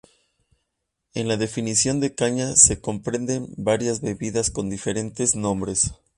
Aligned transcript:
En 1.13 1.27
la 1.27 1.37
definición 1.37 1.99
de 1.99 2.15
caña 2.15 2.55
se 2.55 2.81
comprenden 2.81 3.53
varias 3.55 4.01
bebidas 4.01 4.49
con 4.49 4.67
diferentes 4.67 5.35
nombres. 5.35 5.93